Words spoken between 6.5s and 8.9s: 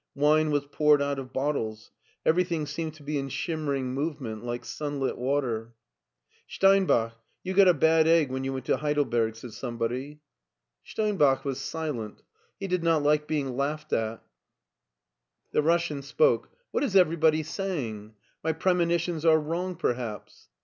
Steinbach, you got a bad egg when you went to